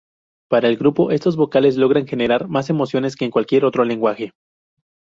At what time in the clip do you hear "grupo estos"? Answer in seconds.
0.77-1.35